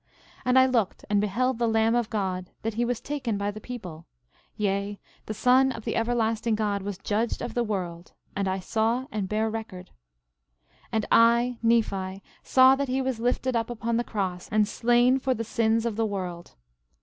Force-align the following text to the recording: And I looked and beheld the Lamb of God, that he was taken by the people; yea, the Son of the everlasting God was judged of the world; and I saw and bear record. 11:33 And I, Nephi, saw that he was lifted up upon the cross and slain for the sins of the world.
And 0.43 0.57
I 0.57 0.65
looked 0.65 1.05
and 1.11 1.21
beheld 1.21 1.59
the 1.59 1.67
Lamb 1.67 1.93
of 1.93 2.09
God, 2.09 2.49
that 2.63 2.73
he 2.73 2.83
was 2.83 2.99
taken 2.99 3.37
by 3.37 3.51
the 3.51 3.61
people; 3.61 4.07
yea, 4.57 4.99
the 5.27 5.33
Son 5.35 5.71
of 5.71 5.85
the 5.85 5.95
everlasting 5.95 6.55
God 6.55 6.81
was 6.81 6.97
judged 6.97 7.39
of 7.39 7.53
the 7.53 7.63
world; 7.63 8.13
and 8.35 8.47
I 8.47 8.61
saw 8.61 9.05
and 9.11 9.29
bear 9.29 9.47
record. 9.47 9.91
11:33 10.91 10.93
And 10.93 11.05
I, 11.11 11.57
Nephi, 11.61 12.23
saw 12.41 12.73
that 12.75 12.87
he 12.87 12.99
was 12.99 13.19
lifted 13.19 13.55
up 13.55 13.69
upon 13.69 13.97
the 13.97 14.03
cross 14.03 14.49
and 14.49 14.67
slain 14.67 15.19
for 15.19 15.35
the 15.35 15.43
sins 15.43 15.85
of 15.85 15.97
the 15.97 16.05
world. 16.07 16.55